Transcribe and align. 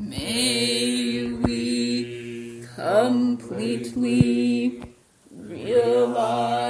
May 0.00 1.26
we 1.26 2.64
completely 2.74 4.82
realize 5.30 6.69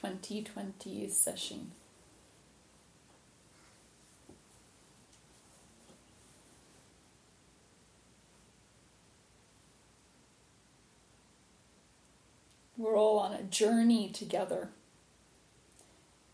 2020 0.00 1.08
session. 1.08 1.72
We're 12.76 12.96
all 12.96 13.18
on 13.18 13.32
a 13.32 13.42
journey 13.42 14.08
together, 14.08 14.68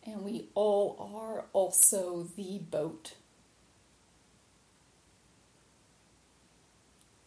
and 0.05 0.23
we 0.23 0.49
all 0.55 1.11
are 1.15 1.47
also 1.55 2.29
the 2.37 2.59
boat. 2.59 3.15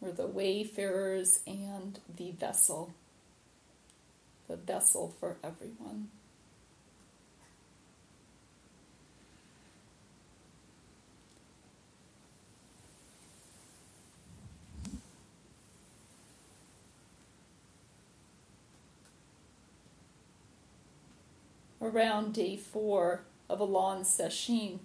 We're 0.00 0.12
the 0.12 0.28
wayfarers 0.28 1.40
and 1.48 1.98
the 2.16 2.30
vessel 2.30 2.94
the 4.48 4.56
vessel 4.56 5.14
for 5.20 5.36
everyone. 5.44 6.08
Around 21.88 22.34
day 22.34 22.56
four 22.56 23.22
of 23.48 23.60
a 23.60 23.64
long 23.64 24.04
session. 24.04 24.80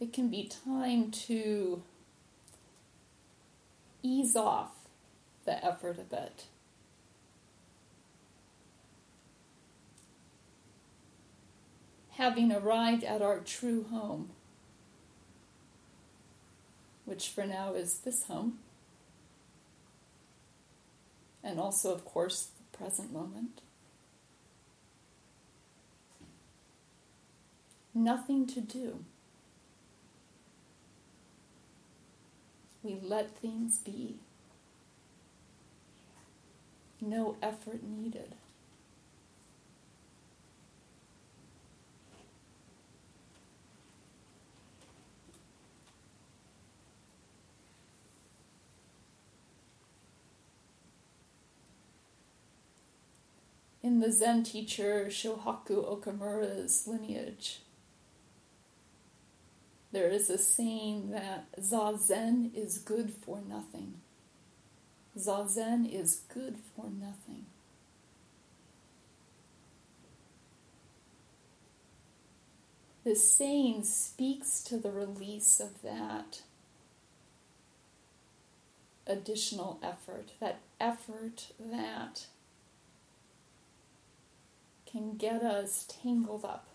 it 0.00 0.14
can 0.14 0.28
be 0.28 0.50
time 0.64 1.10
to 1.10 1.82
ease 4.02 4.34
off 4.34 4.72
the 5.44 5.62
effort 5.64 5.98
a 5.98 6.02
bit. 6.02 6.46
Having 12.12 12.50
arrived 12.50 13.04
at 13.04 13.22
our 13.22 13.38
true 13.40 13.84
home, 13.84 14.30
which 17.04 17.28
for 17.28 17.44
now 17.46 17.74
is 17.74 17.98
this 17.98 18.24
home, 18.24 18.58
and 21.42 21.58
also, 21.58 21.92
of 21.92 22.04
course, 22.04 22.48
the 22.56 22.76
present 22.76 23.12
moment. 23.12 23.60
Nothing 27.94 28.46
to 28.48 28.60
do. 28.60 29.04
We 32.82 32.98
let 33.02 33.36
things 33.36 33.78
be. 33.78 34.16
No 37.00 37.36
effort 37.42 37.82
needed. 37.82 38.34
The 54.00 54.12
Zen 54.12 54.44
teacher 54.44 55.08
Shohaku 55.10 55.84
Okumura's 55.84 56.86
lineage, 56.86 57.58
there 59.92 60.08
is 60.08 60.30
a 60.30 60.38
saying 60.38 61.10
that 61.10 61.52
zazen 61.60 62.54
is 62.54 62.78
good 62.78 63.12
for 63.12 63.42
nothing. 63.46 64.00
Zazen 65.18 65.86
is 65.92 66.22
good 66.32 66.56
for 66.74 66.86
nothing. 66.86 67.44
This 73.04 73.30
saying 73.30 73.84
speaks 73.84 74.62
to 74.64 74.78
the 74.78 74.90
release 74.90 75.60
of 75.60 75.82
that 75.82 76.40
additional 79.06 79.78
effort, 79.82 80.30
that 80.40 80.60
effort 80.80 81.48
that 81.58 82.24
can 84.90 85.16
get 85.16 85.42
us 85.42 85.86
tangled 86.02 86.44
up 86.44 86.66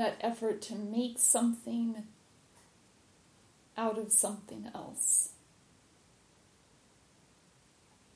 that 0.00 0.16
effort 0.22 0.62
to 0.62 0.74
make 0.74 1.18
something 1.18 2.04
out 3.76 3.98
of 3.98 4.10
something 4.12 4.70
else. 4.74 5.32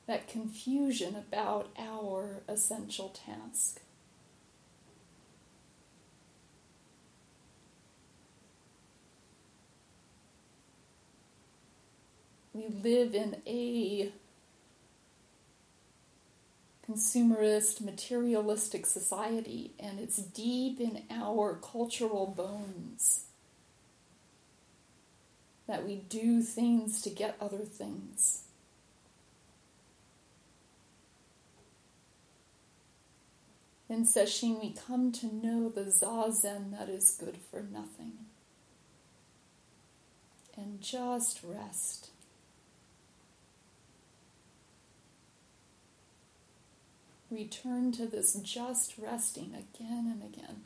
That 0.06 0.26
confusion 0.26 1.14
about 1.14 1.68
our 1.78 2.42
essential 2.48 3.10
task. 3.10 3.80
We 12.54 12.68
live 12.68 13.16
in 13.16 13.42
a 13.48 14.12
consumerist, 16.88 17.80
materialistic 17.80 18.86
society, 18.86 19.72
and 19.80 19.98
it's 19.98 20.18
deep 20.18 20.80
in 20.80 21.02
our 21.10 21.58
cultural 21.60 22.26
bones 22.26 23.24
that 25.66 25.84
we 25.84 25.96
do 25.96 26.42
things 26.42 27.02
to 27.02 27.10
get 27.10 27.36
other 27.40 27.64
things. 27.64 28.42
In 33.88 34.04
Sesshin, 34.04 34.60
we 34.60 34.72
come 34.72 35.10
to 35.12 35.26
know 35.26 35.68
the 35.68 35.92
zazen 36.02 36.70
that 36.78 36.88
is 36.88 37.16
good 37.18 37.36
for 37.50 37.62
nothing. 37.62 38.12
And 40.56 40.80
just 40.80 41.40
rest. 41.42 42.10
Return 47.34 47.92
to 47.92 48.06
this 48.06 48.34
just 48.34 48.94
resting 48.98 49.52
again 49.54 50.06
and 50.10 50.22
again. 50.22 50.62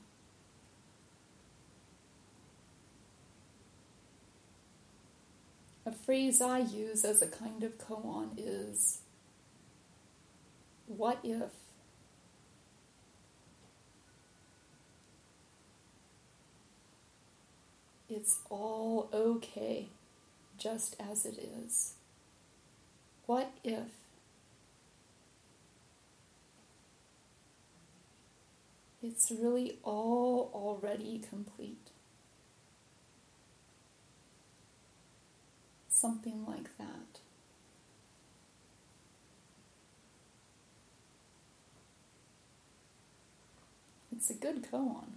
A 5.87 5.93
phrase 5.93 6.43
I 6.43 6.59
use 6.59 7.05
as 7.05 7.23
a 7.23 7.27
kind 7.27 7.63
of 7.63 7.79
koan 7.79 8.31
is 8.37 8.99
what 10.87 11.19
if? 11.23 11.51
It's 18.11 18.39
all 18.51 19.09
okay 19.13 19.89
just 20.59 20.97
as 20.99 21.25
it 21.25 21.39
is. 21.39 21.95
What 23.27 23.53
if 23.63 23.87
It's 29.03 29.31
really 29.31 29.79
all 29.83 30.51
already 30.55 31.19
complete. 31.19 31.91
Something 35.89 36.47
like 36.47 36.77
that. 36.79 37.21
It's 44.13 44.29
a 44.31 44.35
good 44.35 44.63
koan. 44.71 45.13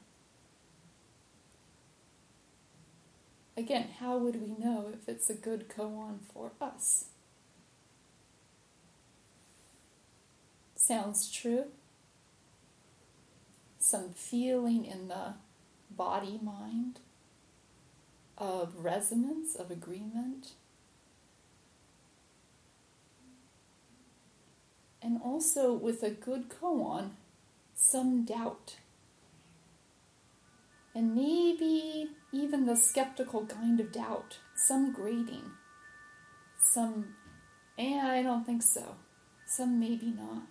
Again, 3.56 3.88
how 4.00 4.18
would 4.18 4.42
we 4.42 4.56
know 4.62 4.89
if 4.94 5.07
it's 5.07 5.30
a 5.30 5.34
good 5.34 5.69
koan 5.69 6.19
for 6.34 6.51
us? 6.60 7.06
Sounds 10.75 11.31
true? 11.31 11.66
Some 13.91 14.13
feeling 14.13 14.85
in 14.85 15.09
the 15.09 15.33
body 15.89 16.39
mind 16.41 17.01
of 18.38 18.73
resonance, 18.77 19.55
of 19.55 19.69
agreement. 19.69 20.53
And 25.01 25.19
also, 25.21 25.73
with 25.73 26.03
a 26.03 26.09
good 26.09 26.47
koan, 26.49 27.11
some 27.75 28.23
doubt. 28.23 28.77
And 30.95 31.13
maybe 31.13 32.11
even 32.31 32.65
the 32.65 32.77
skeptical 32.77 33.45
kind 33.45 33.79
of 33.81 33.91
doubt, 33.91 34.38
some 34.55 34.93
grading, 34.93 35.51
some, 36.63 37.15
eh, 37.77 37.99
I 38.01 38.21
don't 38.23 38.45
think 38.45 38.63
so, 38.63 38.95
some 39.45 39.79
maybe 39.79 40.13
not. 40.17 40.50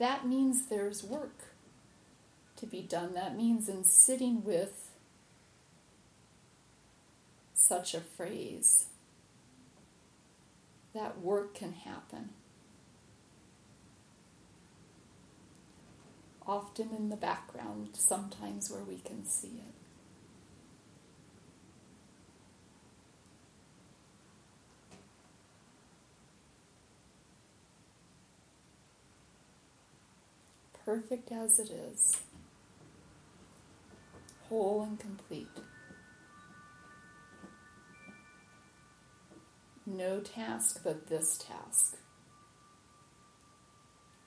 That 0.00 0.26
means 0.26 0.66
there's 0.66 1.04
work 1.04 1.52
to 2.56 2.66
be 2.66 2.80
done. 2.80 3.12
That 3.12 3.36
means 3.36 3.68
in 3.68 3.84
sitting 3.84 4.42
with 4.42 4.88
such 7.52 7.92
a 7.92 8.00
phrase, 8.00 8.86
that 10.94 11.20
work 11.20 11.54
can 11.54 11.74
happen. 11.74 12.30
Often 16.46 16.88
in 16.96 17.10
the 17.10 17.16
background, 17.16 17.90
sometimes 17.92 18.70
where 18.70 18.82
we 18.82 18.96
can 18.96 19.26
see 19.26 19.60
it. 19.68 19.79
Perfect 30.84 31.30
as 31.32 31.58
it 31.58 31.70
is, 31.70 32.16
whole 34.48 34.82
and 34.82 34.98
complete. 34.98 35.46
No 39.86 40.20
task 40.20 40.80
but 40.84 41.08
this 41.08 41.38
task. 41.38 41.96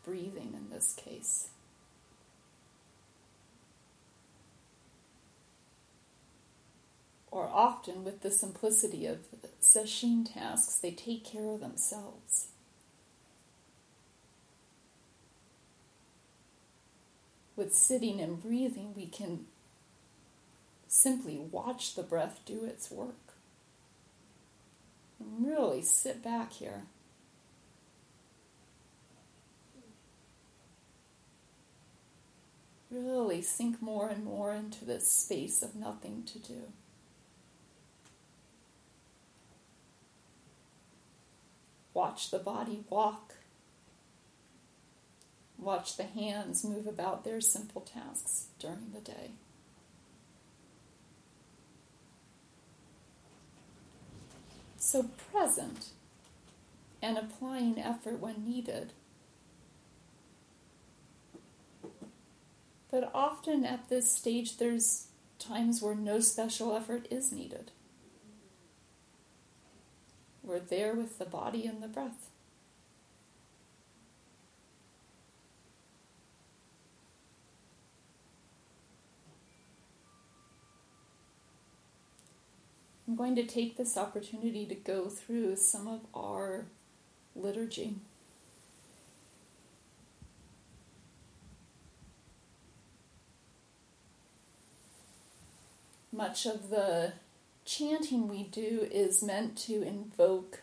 Breathing 0.03 0.53
in 0.53 0.69
this 0.69 0.93
case. 0.93 1.49
Or 7.31 7.47
often, 7.47 8.03
with 8.03 8.21
the 8.21 8.29
simplicity 8.29 9.07
of 9.07 9.19
sesshin 9.61 10.31
tasks, 10.31 10.75
they 10.75 10.91
take 10.91 11.25
care 11.25 11.49
of 11.49 11.61
themselves. 11.61 12.49
With 17.55 17.73
sitting 17.73 18.19
and 18.19 18.41
breathing, 18.41 18.93
we 18.95 19.05
can 19.05 19.45
simply 20.87 21.37
watch 21.37 21.95
the 21.95 22.03
breath 22.03 22.39
do 22.45 22.65
its 22.65 22.89
work. 22.89 23.33
And 25.19 25.45
really 25.47 25.81
sit 25.81 26.23
back 26.23 26.53
here. 26.53 26.83
Really 32.89 33.41
sink 33.41 33.81
more 33.81 34.09
and 34.09 34.23
more 34.23 34.53
into 34.53 34.85
this 34.85 35.09
space 35.09 35.63
of 35.63 35.75
nothing 35.75 36.23
to 36.27 36.39
do. 36.39 36.61
Watch 41.93 42.29
the 42.29 42.39
body 42.39 42.83
walk 42.89 43.33
Watch 45.63 45.95
the 45.95 46.03
hands 46.03 46.65
move 46.65 46.87
about 46.87 47.23
their 47.23 47.39
simple 47.39 47.79
tasks 47.79 48.47
during 48.59 48.91
the 48.93 48.99
day. 48.99 49.31
So 54.77 55.09
present 55.31 55.87
and 57.01 57.17
applying 57.17 57.79
effort 57.79 58.19
when 58.19 58.43
needed. 58.45 58.91
But 62.91 63.09
often 63.13 63.63
at 63.63 63.87
this 63.87 64.13
stage, 64.13 64.57
there's 64.57 65.07
times 65.39 65.81
where 65.81 65.95
no 65.95 66.19
special 66.19 66.75
effort 66.75 67.07
is 67.09 67.31
needed. 67.31 67.71
We're 70.43 70.59
there 70.59 70.93
with 70.93 71.19
the 71.19 71.25
body 71.25 71.65
and 71.65 71.81
the 71.81 71.87
breath. 71.87 72.29
I'm 83.13 83.17
going 83.17 83.35
to 83.35 83.45
take 83.45 83.77
this 83.77 83.95
opportunity 83.95 84.65
to 84.65 84.73
go 84.73 85.07
through 85.07 85.57
some 85.57 85.87
of 85.87 85.99
our 86.15 86.65
liturgy. 87.35 87.97
Much 96.11 96.47
of 96.47 96.71
the 96.71 97.13
chanting 97.65 98.27
we 98.27 98.45
do 98.45 98.87
is 98.91 99.21
meant 99.21 99.59
to 99.59 99.83
invoke 99.83 100.61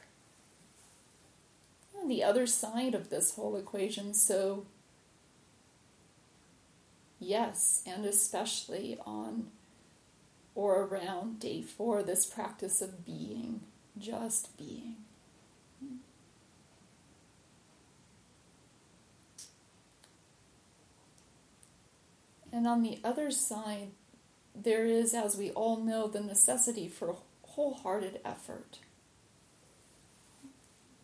the 2.05 2.25
other 2.25 2.49
side 2.49 2.97
of 2.97 3.11
this 3.11 3.37
whole 3.37 3.55
equation. 3.55 4.12
So, 4.12 4.67
yes, 7.20 7.85
and 7.87 8.05
especially 8.05 8.99
on 9.06 9.52
or 10.60 10.82
around 10.82 11.40
day 11.40 11.62
four, 11.62 12.02
this 12.02 12.26
practice 12.26 12.82
of 12.82 13.02
being, 13.06 13.62
just 13.98 14.54
being. 14.58 14.96
And 22.52 22.66
on 22.66 22.82
the 22.82 22.98
other 23.02 23.30
side, 23.30 23.92
there 24.54 24.84
is, 24.84 25.14
as 25.14 25.34
we 25.34 25.50
all 25.52 25.78
know, 25.78 26.08
the 26.08 26.20
necessity 26.20 26.88
for 26.88 27.16
wholehearted 27.42 28.20
effort. 28.22 28.80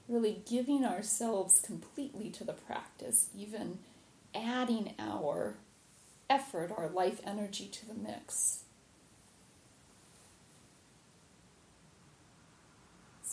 Really 0.06 0.42
giving 0.46 0.84
ourselves 0.84 1.62
completely 1.62 2.28
to 2.28 2.44
the 2.44 2.52
practice, 2.52 3.30
even 3.34 3.78
adding 4.34 4.92
our 4.98 5.54
effort, 6.28 6.70
our 6.76 6.90
life 6.90 7.22
energy 7.24 7.68
to 7.68 7.86
the 7.86 7.94
mix. 7.94 8.64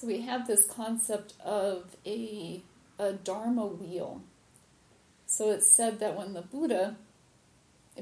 So 0.03 0.07
we 0.07 0.23
have 0.23 0.47
this 0.47 0.65
concept 0.65 1.33
of 1.45 1.95
a, 2.05 2.61
a 2.99 3.13
Dharma 3.13 3.65
wheel. 3.65 4.21
So 5.25 5.51
it's 5.51 5.73
said 5.73 6.01
that 6.01 6.17
when 6.17 6.33
the 6.33 6.41
Buddha 6.41 6.97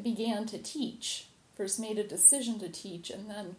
began 0.01 0.48
to 0.48 0.58
teach, 0.58 1.27
first 1.55 1.79
made 1.79 2.00
a 2.00 2.03
decision 2.03 2.58
to 2.58 2.70
teach, 2.70 3.12
and 3.12 3.29
then 3.29 3.55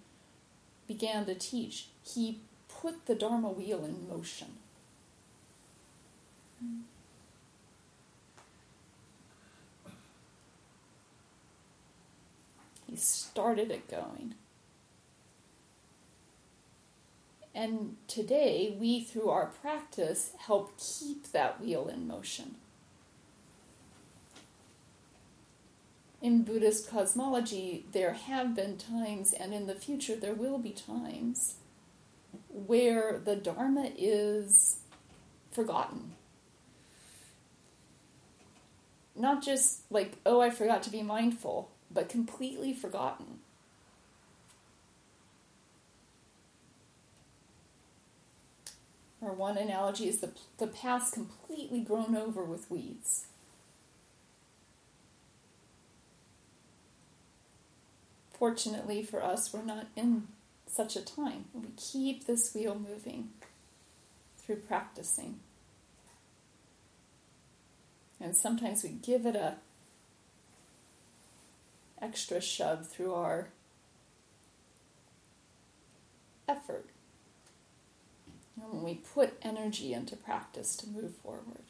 began 0.89 1.25
to 1.27 1.37
teach, 1.37 1.87
he 2.05 2.41
put 2.69 3.07
the 3.07 3.15
Dharma 3.15 3.49
wheel 3.49 3.85
in 3.85 4.09
motion. 4.09 4.49
He 12.91 12.97
started 12.97 13.71
it 13.71 13.89
going. 13.89 14.35
And 17.55 17.97
today, 18.09 18.75
we, 18.79 19.05
through 19.05 19.29
our 19.29 19.47
practice, 19.47 20.33
help 20.39 20.79
keep 20.79 21.33
that 21.33 21.61
wheel 21.61 21.89
in 21.89 22.07
motion. 22.07 22.57
In 26.23 26.45
Buddhist 26.45 26.89
cosmology, 26.89 27.85
there 27.93 28.15
have 28.15 28.55
been 28.55 28.79
times, 28.79 29.33
and 29.33 29.53
in 29.53 29.67
the 29.67 29.75
future, 29.75 30.17
there 30.17 30.35
will 30.35 30.59
be 30.59 30.71
times, 30.71 31.57
where 32.49 33.21
the 33.23 33.37
Dharma 33.37 33.91
is 33.99 34.79
forgotten. 35.51 36.13
Not 39.15 39.43
just 39.43 39.81
like, 39.91 40.13
oh, 40.25 40.41
I 40.41 40.49
forgot 40.49 40.83
to 40.85 40.91
be 40.91 41.03
mindful, 41.03 41.71
but 41.91 42.09
completely 42.09 42.73
forgotten. 42.73 43.41
Or 49.23 49.33
one 49.33 49.57
analogy 49.57 50.09
is 50.09 50.21
the, 50.21 50.31
the 50.59 50.67
path 50.67 51.13
completely 51.13 51.81
grown 51.81 52.17
over 52.17 52.45
with 52.45 52.71
weeds. 52.71 53.27
Fortunately 58.33 59.05
for 59.05 59.23
us, 59.23 59.53
we're 59.53 59.63
not 59.63 59.87
in 59.95 60.27
such 60.67 60.97
a 60.97 61.05
time. 61.05 61.45
We 61.55 61.69
keep 61.77 62.27
this 62.27 62.53
wheel 62.53 62.75
moving 62.75 63.29
through 64.39 64.57
practicing. 64.57 65.39
And 68.21 68.37
sometimes 68.37 68.83
we 68.83 68.91
give 68.91 69.25
it 69.25 69.37
a 69.37 69.59
extra 72.01 72.41
shove 72.41 72.89
through 72.89 73.15
our 73.15 73.49
effort. 76.49 76.87
Know, 78.63 78.69
when 78.71 78.85
we 78.85 78.95
put 78.95 79.35
energy 79.43 79.93
into 79.93 80.15
practice 80.17 80.77
to 80.77 80.89
move 80.89 81.15
forward. 81.17 81.65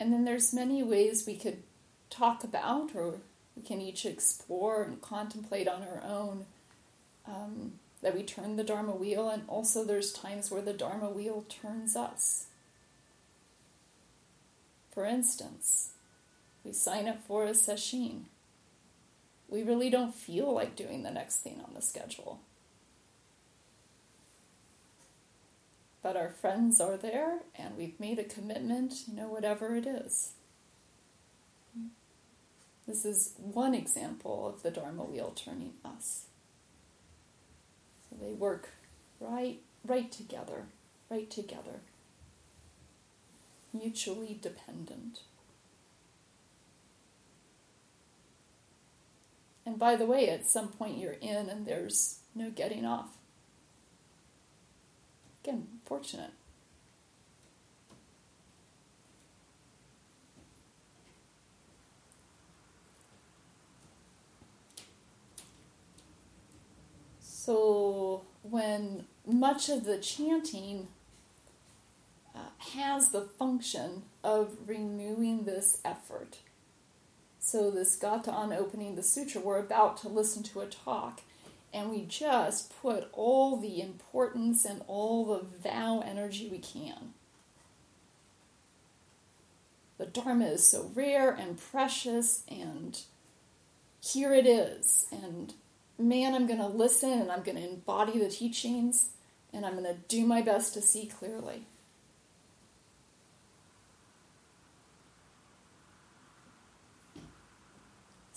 And 0.00 0.12
then 0.12 0.24
there's 0.24 0.54
many 0.54 0.82
ways 0.82 1.24
we 1.26 1.36
could 1.36 1.62
talk 2.08 2.44
about 2.44 2.94
or 2.94 3.20
we 3.56 3.62
can 3.62 3.80
each 3.80 4.06
explore 4.06 4.84
and 4.84 5.02
contemplate 5.02 5.68
on 5.68 5.82
our 5.82 6.02
own 6.04 6.46
um, 7.26 7.72
that 8.00 8.14
we 8.14 8.22
turn 8.22 8.56
the 8.56 8.64
Dharma 8.64 8.92
wheel, 8.92 9.28
and 9.28 9.42
also 9.48 9.84
there's 9.84 10.12
times 10.12 10.50
where 10.50 10.62
the 10.62 10.72
Dharma 10.72 11.10
wheel 11.10 11.44
turns 11.48 11.96
us. 11.96 12.46
For 14.92 15.04
instance, 15.04 15.90
we 16.68 16.74
sign 16.74 17.08
up 17.08 17.26
for 17.26 17.44
a 17.44 17.54
session. 17.54 18.26
We 19.48 19.62
really 19.62 19.88
don't 19.88 20.14
feel 20.14 20.52
like 20.52 20.76
doing 20.76 21.02
the 21.02 21.10
next 21.10 21.38
thing 21.38 21.62
on 21.66 21.72
the 21.72 21.80
schedule. 21.80 22.40
But 26.02 26.14
our 26.14 26.28
friends 26.28 26.78
are 26.78 26.98
there, 26.98 27.38
and 27.56 27.74
we've 27.78 27.98
made 27.98 28.18
a 28.18 28.24
commitment, 28.24 29.04
you 29.08 29.14
know, 29.14 29.28
whatever 29.28 29.76
it 29.76 29.86
is. 29.86 30.32
This 32.86 33.06
is 33.06 33.32
one 33.38 33.74
example 33.74 34.46
of 34.46 34.62
the 34.62 34.70
Dharma 34.70 35.04
wheel 35.04 35.32
turning 35.34 35.72
us. 35.86 36.26
So 38.10 38.16
they 38.22 38.32
work 38.32 38.68
right, 39.20 39.60
right 39.86 40.12
together, 40.12 40.66
right 41.08 41.30
together, 41.30 41.80
mutually 43.72 44.38
dependent. 44.40 45.20
And 49.68 49.78
by 49.78 49.96
the 49.96 50.06
way, 50.06 50.30
at 50.30 50.48
some 50.48 50.68
point 50.68 50.96
you're 50.96 51.18
in 51.20 51.50
and 51.50 51.66
there's 51.66 52.20
no 52.34 52.48
getting 52.48 52.86
off. 52.86 53.18
Again, 55.44 55.66
fortunate. 55.84 56.30
So, 67.20 68.22
when 68.42 69.04
much 69.26 69.68
of 69.68 69.84
the 69.84 69.98
chanting 69.98 70.88
uh, 72.34 72.38
has 72.74 73.10
the 73.10 73.20
function 73.20 74.04
of 74.24 74.56
renewing 74.66 75.44
this 75.44 75.82
effort, 75.84 76.38
so 77.48 77.70
this 77.70 77.96
gatha 77.96 78.30
on 78.30 78.52
opening 78.52 78.94
the 78.94 79.02
sutra, 79.02 79.40
we're 79.40 79.58
about 79.58 79.96
to 79.98 80.08
listen 80.08 80.42
to 80.44 80.60
a 80.60 80.66
talk, 80.66 81.22
and 81.72 81.90
we 81.90 82.04
just 82.04 82.72
put 82.82 83.08
all 83.12 83.56
the 83.56 83.80
importance 83.80 84.64
and 84.64 84.82
all 84.86 85.24
the 85.24 85.44
vow 85.68 86.02
energy 86.04 86.48
we 86.48 86.58
can. 86.58 87.14
The 89.96 90.06
Dharma 90.06 90.46
is 90.46 90.66
so 90.66 90.90
rare 90.94 91.30
and 91.30 91.58
precious, 91.58 92.44
and 92.48 93.00
here 94.02 94.34
it 94.34 94.46
is. 94.46 95.06
And 95.10 95.54
man, 95.98 96.34
I'm 96.34 96.46
going 96.46 96.60
to 96.60 96.66
listen 96.66 97.12
and 97.12 97.32
I'm 97.32 97.42
going 97.42 97.56
to 97.56 97.68
embody 97.68 98.18
the 98.18 98.28
teachings 98.28 99.10
and 99.52 99.66
I'm 99.66 99.72
going 99.72 99.84
to 99.84 100.00
do 100.08 100.26
my 100.26 100.42
best 100.42 100.74
to 100.74 100.82
see 100.82 101.06
clearly. 101.06 101.62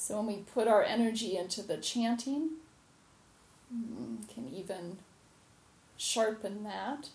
So 0.01 0.17
when 0.17 0.25
we 0.25 0.38
put 0.38 0.67
our 0.67 0.81
energy 0.81 1.38
into 1.38 1.62
the 1.62 1.77
chanting, 1.77 2.53
mm, 3.72 4.27
can 4.34 4.51
even 4.51 4.98
sharpen 5.96 6.63
that 6.63 7.10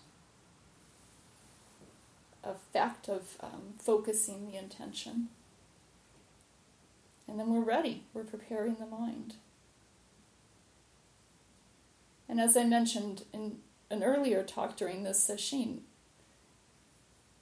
effect 2.45 3.09
of 3.09 3.35
um, 3.43 3.73
focusing 3.77 4.49
the 4.49 4.57
intention. 4.57 5.27
And 7.27 7.37
then 7.37 7.49
we're 7.49 7.59
ready. 7.59 8.03
We're 8.13 8.23
preparing 8.23 8.75
the 8.75 8.85
mind. 8.85 9.33
And 12.29 12.39
as 12.39 12.55
I 12.55 12.63
mentioned 12.63 13.25
in 13.33 13.57
an 13.91 14.01
earlier 14.01 14.43
talk 14.43 14.77
during 14.77 15.03
this 15.03 15.21
session, 15.21 15.81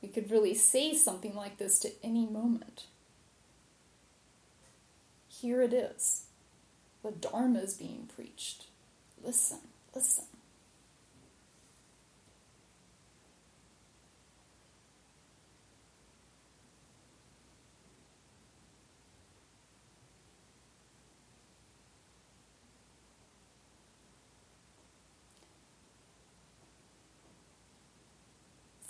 we 0.02 0.08
could 0.08 0.32
really 0.32 0.56
say 0.56 0.96
something 0.96 1.36
like 1.36 1.60
this 1.60 1.78
to 1.80 1.92
any 2.04 2.26
moment. 2.26 2.88
Here 5.46 5.62
it 5.62 5.74
is. 5.74 6.24
The 7.04 7.12
Dharma 7.12 7.60
is 7.60 7.76
being 7.76 8.10
preached. 8.16 8.66
Listen, 9.24 9.60
listen. 9.94 10.24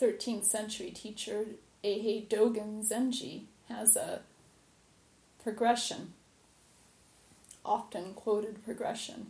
13th 0.01 0.45
century 0.45 0.91
teacher 0.91 1.47
Eihei 1.83 2.25
Dogen 2.29 2.81
Zenji 2.81 3.47
has 3.67 3.97
a 3.97 4.21
progression, 5.43 6.13
often 7.65 8.13
quoted 8.13 8.63
progression. 8.63 9.27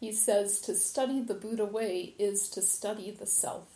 He 0.00 0.12
says 0.12 0.60
to 0.60 0.74
study 0.74 1.20
the 1.20 1.34
Buddha 1.34 1.64
way 1.64 2.14
is 2.18 2.48
to 2.50 2.62
study 2.62 3.10
the 3.10 3.26
self. 3.26 3.66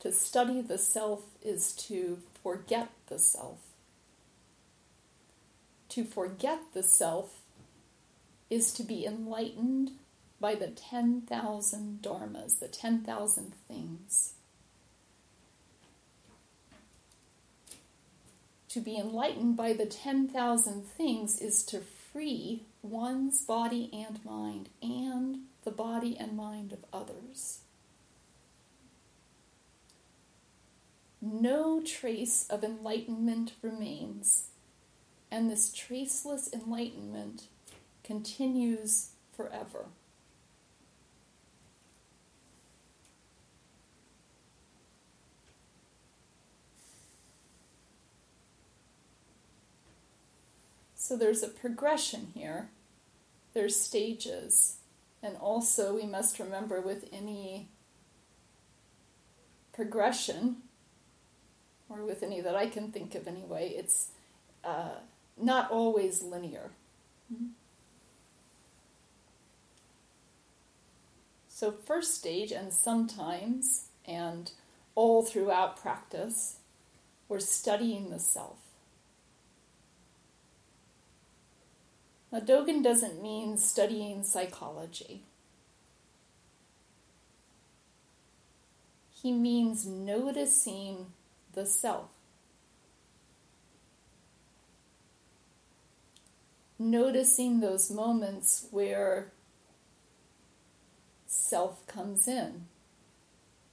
To 0.00 0.12
study 0.12 0.60
the 0.60 0.78
self 0.78 1.22
is 1.42 1.72
to 1.88 2.18
forget 2.42 2.90
the 3.06 3.18
self. 3.18 3.60
To 5.90 6.04
forget 6.04 6.60
the 6.72 6.82
self 6.82 7.40
is 8.50 8.72
to 8.74 8.82
be 8.82 9.06
enlightened 9.06 9.92
by 10.40 10.54
the 10.54 10.68
10,000 10.68 12.00
dharmas, 12.02 12.58
the 12.58 12.68
10,000 12.68 13.52
things. 13.68 14.34
To 18.72 18.80
be 18.80 18.96
enlightened 18.96 19.54
by 19.54 19.74
the 19.74 19.84
10,000 19.84 20.86
things 20.86 21.38
is 21.38 21.62
to 21.64 21.80
free 21.80 22.62
one's 22.80 23.42
body 23.42 23.90
and 23.92 24.24
mind 24.24 24.70
and 24.80 25.40
the 25.62 25.70
body 25.70 26.16
and 26.18 26.34
mind 26.34 26.72
of 26.72 26.82
others. 26.90 27.58
No 31.20 31.82
trace 31.82 32.46
of 32.48 32.64
enlightenment 32.64 33.52
remains, 33.60 34.44
and 35.30 35.50
this 35.50 35.70
traceless 35.70 36.50
enlightenment 36.50 37.48
continues 38.02 39.10
forever. 39.36 39.88
So 51.02 51.16
there's 51.16 51.42
a 51.42 51.48
progression 51.48 52.28
here, 52.32 52.68
there's 53.54 53.74
stages, 53.74 54.76
and 55.20 55.36
also 55.36 55.96
we 55.96 56.06
must 56.06 56.38
remember 56.38 56.80
with 56.80 57.08
any 57.12 57.70
progression, 59.72 60.58
or 61.88 62.04
with 62.04 62.22
any 62.22 62.40
that 62.40 62.54
I 62.54 62.68
can 62.68 62.92
think 62.92 63.16
of 63.16 63.26
anyway, 63.26 63.70
it's 63.70 64.12
uh, 64.62 65.00
not 65.36 65.72
always 65.72 66.22
linear. 66.22 66.70
Mm-hmm. 67.34 67.46
So, 71.48 71.72
first 71.72 72.14
stage, 72.14 72.52
and 72.52 72.72
sometimes, 72.72 73.88
and 74.06 74.52
all 74.94 75.24
throughout 75.24 75.76
practice, 75.76 76.58
we're 77.28 77.40
studying 77.40 78.10
the 78.10 78.20
self. 78.20 78.61
Now, 82.32 82.40
Dogen 82.40 82.82
doesn't 82.82 83.22
mean 83.22 83.58
studying 83.58 84.24
psychology. 84.24 85.24
He 89.10 89.32
means 89.32 89.86
noticing 89.86 91.12
the 91.52 91.66
self. 91.66 92.06
Noticing 96.78 97.60
those 97.60 97.90
moments 97.90 98.66
where 98.70 99.30
self 101.26 101.86
comes 101.86 102.26
in, 102.26 102.66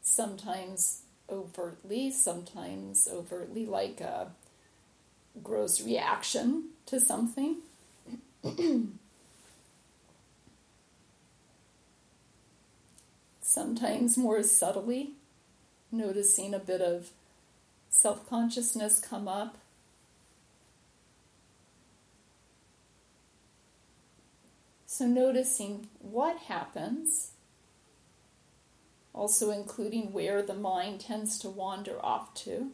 sometimes 0.01 1.03
overtly, 1.29 2.11
sometimes 2.11 3.07
overtly 3.11 3.65
like 3.65 4.01
a 4.01 4.33
gross 5.41 5.81
reaction 5.81 6.65
to 6.87 6.99
something. 6.99 7.61
sometimes 13.41 14.17
more 14.17 14.43
subtly, 14.43 15.13
noticing 15.91 16.53
a 16.53 16.59
bit 16.59 16.81
of 16.81 17.09
self 17.89 18.29
consciousness 18.29 18.99
come 18.99 19.27
up. 19.27 19.57
So, 24.85 25.05
noticing 25.07 25.87
what 25.99 26.37
happens, 26.37 27.31
also 29.13 29.51
including 29.51 30.13
where 30.13 30.41
the 30.41 30.53
mind 30.53 31.01
tends 31.01 31.39
to 31.39 31.49
wander 31.49 32.03
off 32.03 32.33
to. 32.45 32.71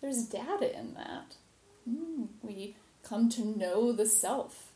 There's 0.00 0.24
data 0.24 0.78
in 0.78 0.94
that. 0.94 1.34
Mm, 1.88 2.28
we 2.42 2.76
come 3.08 3.28
to 3.30 3.44
know 3.44 3.92
the 3.92 4.06
self 4.06 4.72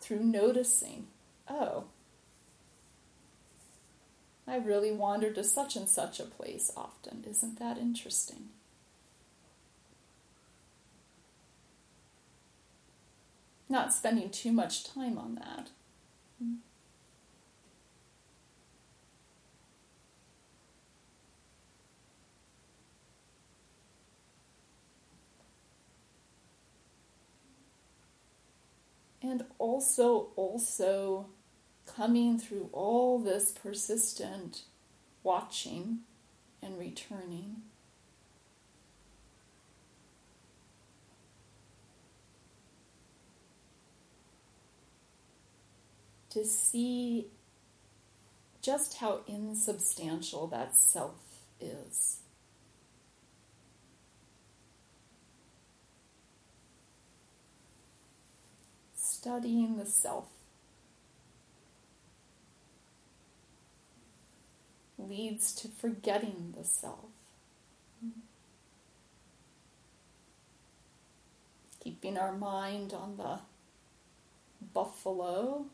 through 0.00 0.20
noticing. 0.20 1.06
Oh, 1.48 1.84
I 4.46 4.56
really 4.56 4.92
wander 4.92 5.32
to 5.32 5.44
such 5.44 5.76
and 5.76 5.88
such 5.88 6.20
a 6.20 6.24
place 6.24 6.70
often. 6.76 7.24
Isn't 7.28 7.58
that 7.58 7.78
interesting? 7.78 8.48
Not 13.68 13.94
spending 13.94 14.30
too 14.30 14.52
much 14.52 14.84
time 14.84 15.18
on 15.18 15.36
that. 15.36 15.70
And 29.34 29.46
also, 29.58 30.28
also 30.36 31.26
coming 31.86 32.38
through 32.38 32.70
all 32.72 33.18
this 33.18 33.50
persistent 33.50 34.62
watching 35.24 36.02
and 36.62 36.78
returning. 36.78 37.62
To 46.30 46.44
see 46.44 47.26
just 48.62 48.98
how 48.98 49.22
insubstantial 49.26 50.46
that 50.46 50.76
self 50.76 51.16
is. 51.58 52.18
Studying 59.24 59.78
the 59.78 59.86
self 59.86 60.26
leads 64.98 65.54
to 65.54 65.68
forgetting 65.68 66.52
the 66.54 66.62
self. 66.62 67.06
Keeping 71.82 72.18
our 72.18 72.32
mind 72.32 72.92
on 72.92 73.16
the 73.16 73.38
buffalo. 74.74 75.64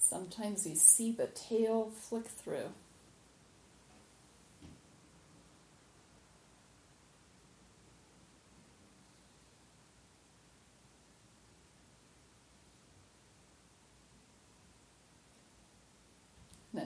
Sometimes 0.00 0.64
we 0.64 0.74
see 0.74 1.12
the 1.12 1.28
tail 1.28 1.92
flick 1.94 2.26
through. 2.26 2.72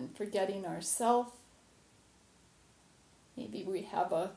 and 0.04 0.13
forgetting 0.24 0.64
ourself. 0.64 1.32
Maybe 3.36 3.62
we 3.62 3.82
have 3.82 4.10
a 4.10 4.30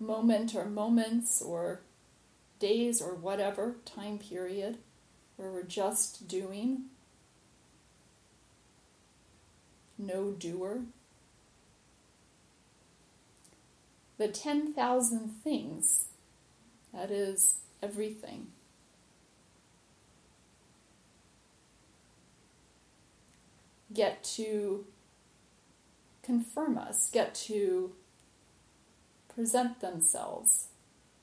moment 0.00 0.54
or 0.54 0.64
moments 0.64 1.42
or 1.42 1.80
days 2.58 3.02
or 3.02 3.14
whatever 3.14 3.76
time 3.84 4.18
period 4.18 4.78
where 5.36 5.50
we're 5.50 5.64
just 5.64 6.28
doing, 6.28 6.84
no 9.98 10.30
doer. 10.30 10.80
The 14.16 14.28
10,000 14.28 15.28
things, 15.44 16.06
that 16.94 17.10
is 17.10 17.56
everything. 17.82 18.46
get 23.92 24.24
to 24.24 24.84
confirm 26.22 26.78
us, 26.78 27.10
get 27.10 27.34
to 27.34 27.92
present 29.34 29.80
themselves 29.80 30.68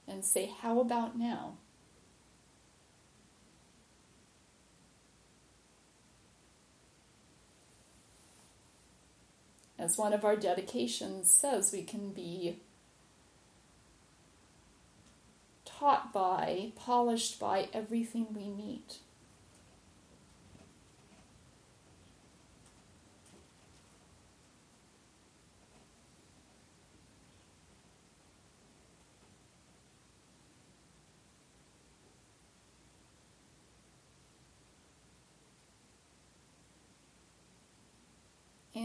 and 0.07 0.25
say, 0.25 0.51
How 0.61 0.79
about 0.79 1.17
now? 1.17 1.53
As 9.77 9.97
one 9.97 10.11
of 10.11 10.25
our 10.25 10.35
dedications 10.35 11.31
says, 11.31 11.71
we 11.71 11.83
can 11.83 12.09
be 12.09 12.57
taught 15.63 16.11
by, 16.11 16.73
polished 16.75 17.39
by 17.39 17.69
everything 17.71 18.27
we 18.33 18.49
meet. 18.49 18.97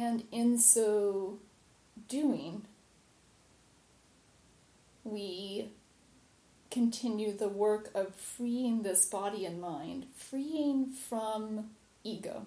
And 0.04 0.24
in 0.30 0.58
so 0.58 1.38
doing, 2.08 2.66
we 5.02 5.70
continue 6.70 7.34
the 7.34 7.48
work 7.48 7.90
of 7.94 8.14
freeing 8.14 8.82
this 8.82 9.06
body 9.06 9.46
and 9.46 9.58
mind, 9.62 10.04
freeing 10.14 10.88
from 10.88 11.70
ego, 12.02 12.44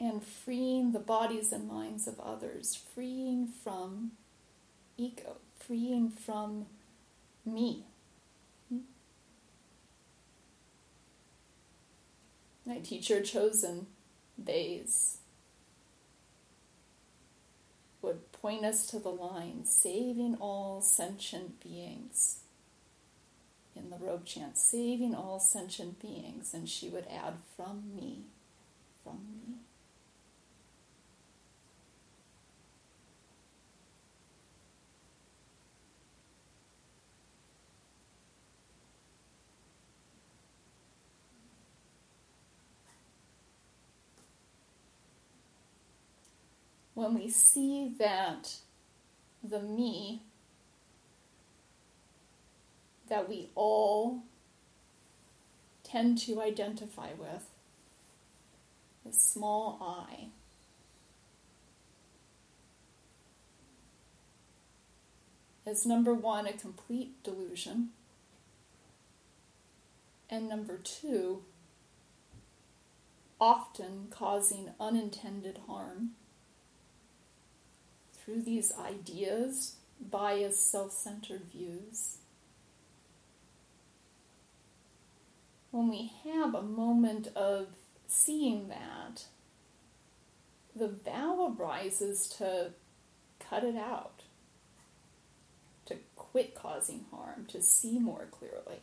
and 0.00 0.20
freeing 0.20 0.90
the 0.90 0.98
bodies 0.98 1.52
and 1.52 1.68
minds 1.68 2.08
of 2.08 2.18
others, 2.18 2.76
freeing 2.92 3.46
from 3.46 4.10
ego, 4.96 5.36
freeing 5.56 6.10
from 6.10 6.66
me. 7.46 7.84
My 12.68 12.80
teacher 12.80 13.22
Chozen 13.22 13.86
Bays 14.42 15.16
would 18.02 18.30
point 18.30 18.62
us 18.62 18.86
to 18.88 18.98
the 18.98 19.08
line, 19.08 19.64
saving 19.64 20.36
all 20.38 20.82
sentient 20.82 21.62
beings. 21.62 22.40
In 23.74 23.88
the 23.88 23.96
robe 23.96 24.26
chant, 24.26 24.58
saving 24.58 25.14
all 25.14 25.40
sentient 25.40 25.98
beings, 25.98 26.52
and 26.52 26.68
she 26.68 26.90
would 26.90 27.06
add, 27.10 27.38
from 27.56 27.84
me, 27.96 28.24
from 29.02 29.20
me. 29.32 29.54
When 46.98 47.14
we 47.14 47.30
see 47.30 47.94
that 47.96 48.56
the 49.40 49.60
me 49.60 50.20
that 53.08 53.28
we 53.28 53.50
all 53.54 54.24
tend 55.84 56.18
to 56.18 56.42
identify 56.42 57.10
with, 57.16 57.44
the 59.06 59.12
small 59.12 59.78
I, 59.80 60.26
is 65.70 65.86
number 65.86 66.12
one, 66.12 66.48
a 66.48 66.52
complete 66.52 67.22
delusion. 67.22 67.90
And 70.28 70.48
number 70.48 70.78
two, 70.78 71.44
often 73.40 74.08
causing 74.10 74.70
unintended 74.80 75.60
harm 75.68 76.16
through 78.28 78.42
these 78.42 78.74
ideas, 78.78 79.76
biased, 79.98 80.70
self 80.70 80.92
centered 80.92 81.44
views. 81.50 82.18
When 85.70 85.88
we 85.88 86.12
have 86.24 86.54
a 86.54 86.62
moment 86.62 87.28
of 87.34 87.68
seeing 88.06 88.68
that, 88.68 89.24
the 90.76 90.88
vow 90.88 91.56
arises 91.58 92.26
to 92.38 92.72
cut 93.40 93.64
it 93.64 93.76
out, 93.76 94.24
to 95.86 95.96
quit 96.14 96.54
causing 96.54 97.06
harm, 97.10 97.46
to 97.48 97.62
see 97.62 97.98
more 97.98 98.28
clearly. 98.30 98.82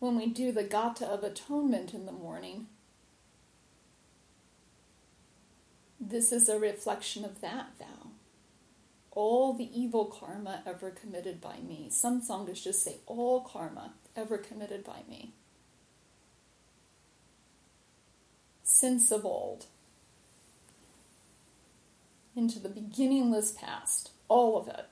When 0.00 0.16
we 0.16 0.26
do 0.26 0.50
the 0.50 0.64
Gatha 0.64 1.06
of 1.06 1.22
Atonement 1.22 1.94
in 1.94 2.06
the 2.06 2.12
morning, 2.12 2.66
this 6.00 6.32
is 6.32 6.48
a 6.48 6.58
reflection 6.58 7.24
of 7.24 7.40
that 7.40 7.78
vow 7.78 8.10
all 9.12 9.52
the 9.52 9.68
evil 9.78 10.06
karma 10.06 10.62
ever 10.66 10.90
committed 10.90 11.40
by 11.40 11.58
me. 11.58 11.88
Some 11.90 12.22
sanghas 12.22 12.62
just 12.62 12.82
say 12.82 12.96
all 13.06 13.40
karma 13.40 13.94
ever 14.16 14.38
committed 14.38 14.84
by 14.84 15.02
me. 15.08 15.32
Since 18.62 19.10
of 19.10 19.24
old. 19.24 19.66
Into 22.36 22.58
the 22.60 22.68
beginningless 22.68 23.52
past. 23.52 24.10
All 24.28 24.56
of 24.56 24.68
it. 24.68 24.86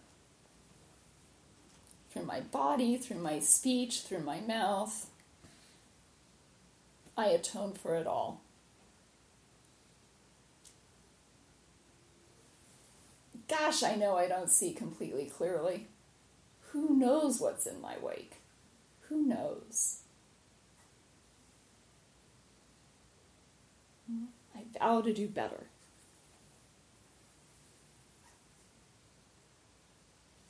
Through 2.19 2.27
my 2.27 2.41
body, 2.41 2.97
through 2.97 3.21
my 3.21 3.39
speech, 3.39 4.01
through 4.01 4.25
my 4.25 4.41
mouth. 4.41 5.07
I 7.17 7.27
atone 7.27 7.75
for 7.75 7.95
it 7.95 8.09
all. 8.09 8.41
Gosh, 13.47 13.85
I 13.85 13.95
know 13.95 14.17
I 14.17 14.27
don't 14.27 14.51
see 14.51 14.73
completely 14.73 15.27
clearly. 15.27 15.87
Who 16.73 16.97
knows 16.97 17.41
what's 17.41 17.67
in 17.67 17.81
my 17.81 17.95
wake? 18.03 18.39
Who 19.03 19.25
knows? 19.25 20.01
Hmm? 24.11 24.25
I 24.57 24.65
vow 24.77 25.03
to 25.03 25.13
do 25.13 25.29
better. 25.29 25.69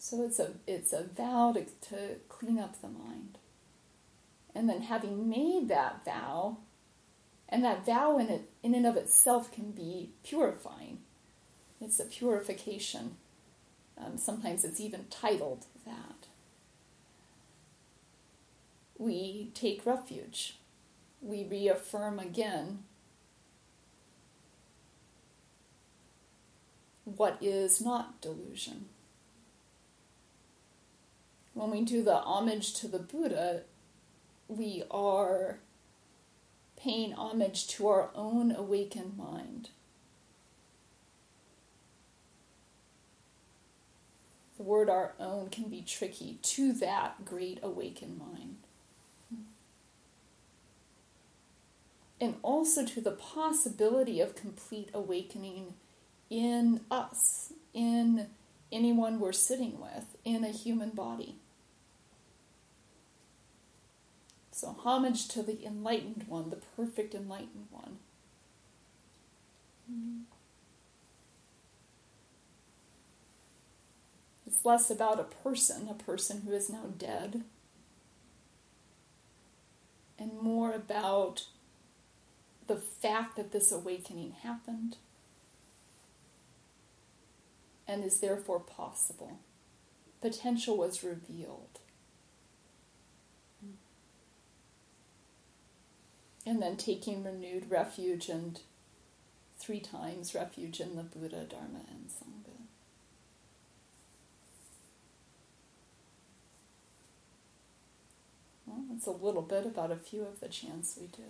So 0.09 0.23
it's 0.23 0.39
a 0.39 0.53
it's 0.67 0.95
a 0.95 1.03
vow 1.03 1.53
to, 1.53 1.67
to 1.91 2.15
clean 2.31 2.59
up 2.59 2.81
the 2.81 2.89
mind. 2.89 3.37
And 4.55 4.67
then 4.67 4.81
having 4.81 5.29
made 5.29 5.69
that 5.69 6.03
vow, 6.03 6.57
and 7.47 7.63
that 7.63 7.85
vow 7.85 8.17
in 8.17 8.31
it 8.31 8.49
in 8.63 8.75
and 8.75 8.87
of 8.87 8.97
itself 8.97 9.53
can 9.53 9.73
be 9.73 10.13
purifying. 10.25 11.01
It's 11.79 12.01
a 12.01 12.07
purification. 12.07 13.17
Um, 13.99 14.17
sometimes 14.17 14.65
it's 14.65 14.81
even 14.81 15.05
titled 15.11 15.67
that. 15.85 16.29
We 18.97 19.51
take 19.53 19.85
refuge. 19.85 20.57
We 21.21 21.45
reaffirm 21.45 22.19
again 22.19 22.85
what 27.05 27.37
is 27.43 27.83
not 27.83 28.23
delusion. 28.23 28.87
When 31.59 31.71
we 31.73 31.83
do 31.83 32.05
the 32.05 32.19
homage 32.19 32.73
to 32.75 32.89
the 32.89 33.01
Buddha, 33.01 33.63
we 34.47 34.85
are 34.93 35.59
paying 36.77 37.13
homage 37.15 37.67
to 37.69 37.89
our 37.89 38.11
own 38.15 38.53
awakened 38.53 39.19
mind. 39.19 39.71
the 44.59 44.65
word 44.65 44.91
our 44.91 45.15
own 45.21 45.49
can 45.49 45.69
be 45.69 45.83
tricky 45.83 46.39
to 46.43 46.73
that 46.75 47.25
great 47.25 47.61
awakened 47.63 48.19
mind. 48.19 48.57
And 52.21 52.35
also 52.43 52.85
to 52.85 53.01
the 53.01 53.13
possibility 53.13 54.21
of 54.21 54.35
complete 54.35 54.91
awakening 54.93 55.75
in 56.29 56.81
us, 56.91 57.53
in 57.73 58.27
anyone 58.73 59.21
we're 59.21 59.33
sitting 59.33 59.81
with, 59.81 60.17
in 60.25 60.43
a 60.43 60.51
human 60.51 60.91
body. 60.91 61.37
So, 64.59 64.75
homage 64.83 65.29
to 65.29 65.43
the 65.45 65.65
enlightened 65.65 66.25
one, 66.27 66.51
the 66.51 66.57
perfect 66.57 67.15
enlightened 67.15 67.69
one. 67.71 67.99
It's 74.45 74.65
less 74.65 74.91
about 74.91 75.21
a 75.21 75.23
person, 75.23 75.89
a 75.89 75.95
person 75.95 76.41
who 76.41 76.53
is 76.53 76.69
now 76.69 76.87
dead, 76.99 77.45
and 80.19 80.33
more 80.43 80.73
about 80.73 81.45
the 82.67 82.79
fact 82.79 83.37
that 83.37 83.53
this 83.53 83.71
awakening 83.71 84.33
happened 84.43 84.97
and 87.87 88.03
is 88.03 88.19
therefore 88.19 88.59
possible. 88.59 89.39
Potential 90.21 90.77
was 90.77 91.05
revealed. 91.05 91.79
And 96.49 96.63
then 96.63 96.79
taking 96.79 97.23
renewed 97.23 97.71
refuge 97.71 98.31
and 98.31 98.59
three 99.59 99.81
times 99.81 100.35
refuge 100.35 100.81
in 100.81 100.97
the 100.97 101.03
Buddha, 101.03 101.45
Dharma, 101.45 101.81
and 101.91 102.09
Sangha. 102.09 102.57
Well, 108.65 108.83
that's 108.91 109.07
a 109.07 109.11
little 109.11 109.43
bit 109.43 109.67
about 109.67 109.91
a 109.91 109.97
few 109.97 110.23
of 110.23 110.41
the 110.41 110.49
chants 110.49 110.97
we 110.99 111.09
do. 111.09 111.23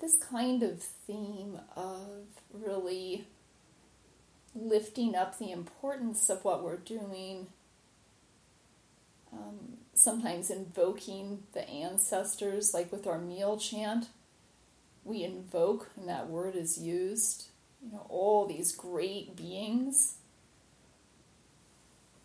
This 0.00 0.16
kind 0.16 0.62
of 0.62 0.82
theme 0.82 1.60
of 1.76 2.28
really 2.50 3.26
lifting 4.54 5.14
up 5.14 5.38
the 5.38 5.50
importance 5.50 6.28
of 6.28 6.44
what 6.44 6.62
we're 6.62 6.76
doing, 6.76 7.48
um, 9.32 9.78
sometimes 9.94 10.50
invoking 10.50 11.44
the 11.52 11.68
ancestors, 11.68 12.74
like 12.74 12.90
with 12.90 13.06
our 13.06 13.18
meal 13.18 13.56
chant, 13.58 14.08
we 15.04 15.24
invoke, 15.24 15.90
and 15.96 16.08
that 16.08 16.28
word 16.28 16.54
is 16.56 16.78
used 16.78 17.50
you 17.82 17.92
know, 17.92 18.06
all 18.08 18.46
these 18.46 18.72
great 18.72 19.36
beings. 19.36 20.16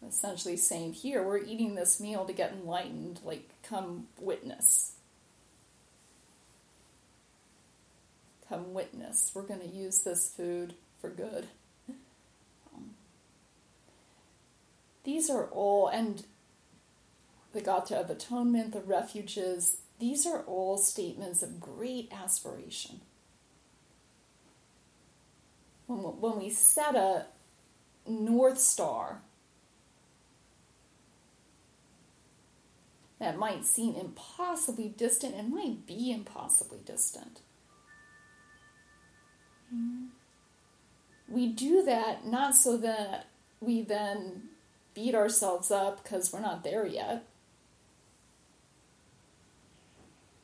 Essentially 0.07 0.57
saying, 0.57 0.93
here, 0.93 1.23
we're 1.23 1.39
eating 1.39 1.75
this 1.75 1.99
meal 1.99 2.25
to 2.25 2.33
get 2.33 2.51
enlightened, 2.51 3.19
like, 3.23 3.49
come 3.63 4.07
witness. 4.19 4.93
Come 8.47 8.73
witness. 8.73 9.31
We're 9.33 9.43
going 9.43 9.61
to 9.61 9.67
use 9.67 10.01
this 10.03 10.31
food 10.35 10.75
for 11.01 11.09
good. 11.09 11.47
Um, 12.75 12.91
these 15.05 15.29
are 15.29 15.45
all, 15.45 15.87
and 15.87 16.25
the 17.53 17.61
Gatha 17.61 17.97
of 17.97 18.09
Atonement, 18.09 18.73
the 18.73 18.81
refuges, 18.81 19.77
these 19.99 20.25
are 20.25 20.41
all 20.41 20.77
statements 20.77 21.41
of 21.41 21.61
great 21.61 22.11
aspiration 22.11 22.99
when, 25.87 25.99
when 25.99 26.37
we 26.37 26.49
set 26.49 26.95
a 26.95 27.25
North 28.07 28.59
Star 28.59 29.21
that 33.19 33.37
might 33.37 33.65
seem 33.65 33.95
impossibly 33.95 34.89
distant 34.89 35.35
and 35.35 35.53
might 35.53 35.85
be 35.87 36.11
impossibly 36.11 36.79
distant. 36.85 37.41
We 41.27 41.47
do 41.47 41.83
that 41.83 42.25
not 42.25 42.55
so 42.55 42.77
that 42.77 43.27
we 43.59 43.81
then 43.81 44.49
beat 44.95 45.13
ourselves 45.13 45.69
up 45.69 46.01
because 46.01 46.33
we're 46.33 46.39
not 46.39 46.63
there 46.63 46.87
yet. 46.87 47.27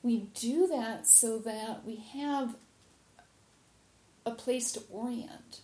We 0.03 0.27
do 0.35 0.67
that 0.67 1.07
so 1.07 1.39
that 1.39 1.83
we 1.85 2.03
have 2.13 2.55
a 4.25 4.31
place 4.31 4.71
to 4.73 4.81
orient. 4.91 5.61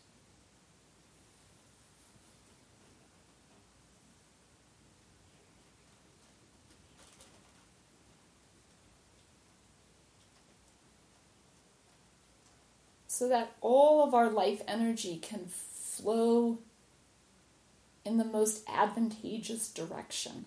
so 13.18 13.28
that 13.28 13.52
all 13.62 14.04
of 14.04 14.14
our 14.14 14.30
life 14.30 14.62
energy 14.68 15.18
can 15.18 15.48
flow 15.48 16.60
in 18.08 18.16
the 18.16 18.24
most 18.24 18.64
advantageous 18.70 19.68
direction. 19.68 20.46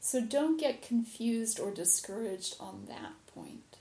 So 0.00 0.20
don't 0.20 0.60
get 0.60 0.82
confused 0.82 1.58
or 1.58 1.70
discouraged 1.70 2.56
on 2.60 2.84
that 2.88 3.12
point. 3.34 3.78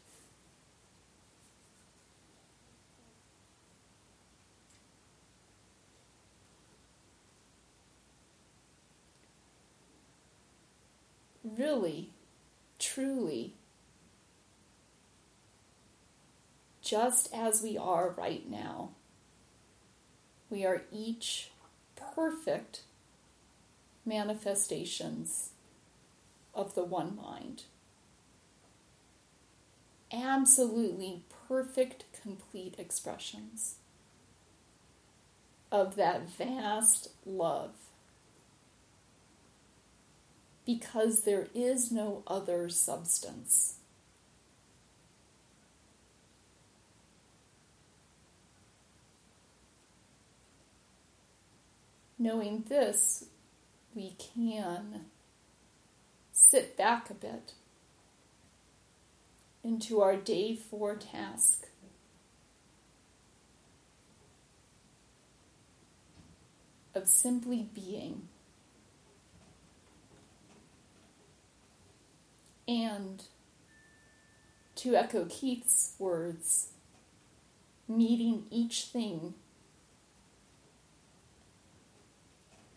Really, 11.43 12.12
truly, 12.80 13.53
just 16.82 17.34
as 17.34 17.62
we 17.62 17.77
are 17.77 18.12
right 18.17 18.49
now. 18.49 18.91
We 20.49 20.65
are 20.65 20.83
each 20.91 21.49
perfect 21.95 22.81
manifestations 24.05 25.49
of 26.55 26.73
the 26.73 26.83
one 26.83 27.15
mind. 27.15 27.63
Absolutely 30.12 31.23
perfect, 31.47 32.05
complete 32.21 32.75
expressions 32.77 33.75
of 35.71 35.95
that 35.95 36.29
vast 36.29 37.10
love. 37.25 37.71
Because 40.65 41.21
there 41.21 41.47
is 41.53 41.91
no 41.91 42.23
other 42.27 42.69
substance. 42.69 43.76
Knowing 52.27 52.65
this, 52.67 53.23
we 53.95 54.13
can 54.17 55.05
sit 56.33 56.75
back 56.75 57.09
a 57.09 57.13
bit 57.13 57.53
into 59.63 60.01
our 60.01 60.17
day 60.17 60.53
four 60.53 60.97
task. 60.97 61.67
Of 66.93 67.07
simply 67.07 67.69
being. 67.73 68.27
And 72.67 73.23
to 74.75 74.97
echo 74.97 75.27
Keith's 75.29 75.93
words, 75.97 76.73
meeting 77.87 78.47
each 78.51 78.83
thing 78.87 79.33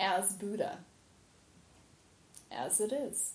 as 0.00 0.32
Buddha, 0.32 0.78
as 2.50 2.80
it 2.80 2.92
is. 2.92 3.34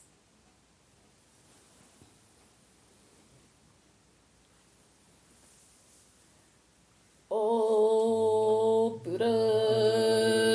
All 7.29 8.97
Buddhas 9.03 10.45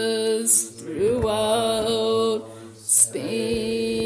throughout. 0.80 2.19